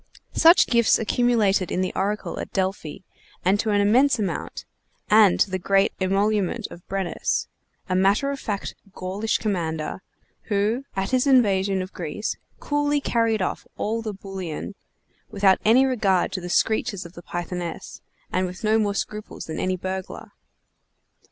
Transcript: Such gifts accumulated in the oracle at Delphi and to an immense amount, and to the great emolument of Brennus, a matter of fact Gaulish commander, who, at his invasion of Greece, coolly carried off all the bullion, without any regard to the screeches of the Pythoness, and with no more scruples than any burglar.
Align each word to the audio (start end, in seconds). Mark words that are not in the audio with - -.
Such 0.33 0.65
gifts 0.65 0.97
accumulated 0.97 1.71
in 1.71 1.81
the 1.81 1.93
oracle 1.95 2.39
at 2.39 2.51
Delphi 2.51 3.03
and 3.45 3.59
to 3.59 3.69
an 3.69 3.81
immense 3.81 4.17
amount, 4.17 4.65
and 5.11 5.39
to 5.39 5.51
the 5.51 5.59
great 5.59 5.93
emolument 6.01 6.65
of 6.71 6.81
Brennus, 6.87 7.47
a 7.87 7.93
matter 7.95 8.31
of 8.31 8.39
fact 8.39 8.73
Gaulish 8.95 9.37
commander, 9.37 10.01
who, 10.47 10.85
at 10.95 11.11
his 11.11 11.27
invasion 11.27 11.83
of 11.83 11.93
Greece, 11.93 12.35
coolly 12.59 12.99
carried 12.99 13.43
off 13.43 13.67
all 13.77 14.01
the 14.01 14.11
bullion, 14.11 14.73
without 15.29 15.59
any 15.63 15.85
regard 15.85 16.31
to 16.31 16.41
the 16.41 16.49
screeches 16.49 17.05
of 17.05 17.13
the 17.13 17.21
Pythoness, 17.21 18.01
and 18.31 18.47
with 18.47 18.63
no 18.63 18.79
more 18.79 18.95
scruples 18.95 19.45
than 19.45 19.59
any 19.59 19.77
burglar. 19.77 20.31